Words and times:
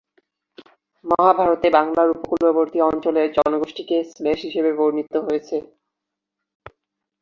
মহাভারত 1.05 1.61
এ 1.67 1.75
বাংলার 1.77 2.07
উপকূলবর্তী 2.15 2.79
অঞ্চলের 2.89 3.27
জনগোষ্ঠীকে 3.37 3.97
ম্লেচ্ছ 4.15 4.41
হিসেবে 4.47 4.71
বর্ণিত 4.79 5.13
হয়েছে। 5.25 5.57